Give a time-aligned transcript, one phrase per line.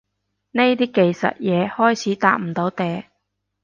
[0.53, 3.03] 呢啲技術嘢開始搭唔到嗲